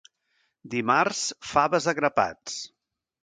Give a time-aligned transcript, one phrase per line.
[0.75, 1.19] Dimarts,
[1.51, 2.57] faves a grapats.